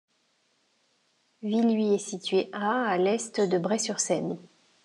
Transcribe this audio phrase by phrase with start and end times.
[1.43, 4.35] Villuis est située à à l'est de Bray-sur-Seine.